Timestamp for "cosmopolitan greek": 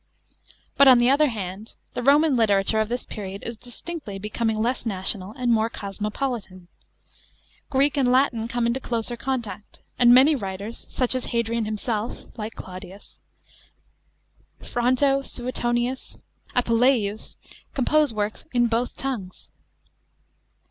5.69-7.97